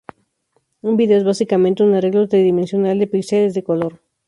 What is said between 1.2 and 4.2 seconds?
básicamente un arreglo tridimensional de pixeles de color.